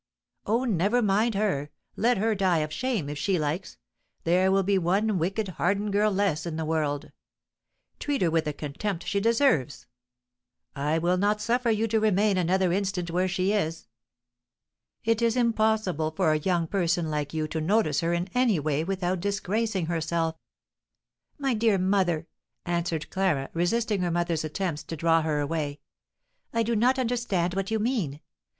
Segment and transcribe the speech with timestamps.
[0.47, 1.69] "Oh, never mind her!
[1.95, 3.77] Let her die of shame, if she likes,
[4.23, 7.11] there will be one wicked, hardened girl less in the world.
[7.99, 9.85] Treat her with the contempt she deserves.
[10.75, 13.87] I will not suffer you to remain another instant where she is.
[15.03, 18.83] It is impossible for a young person like you to notice her in any way
[18.83, 20.35] without disgracing herself."
[21.37, 22.25] "My dear mother,"
[22.65, 25.79] answered Clara, resisting her mother's attempts to draw her away,
[26.53, 28.19] "I do not understand what you mean.